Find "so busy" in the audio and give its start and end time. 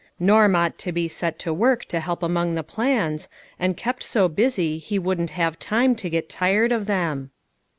4.01-4.79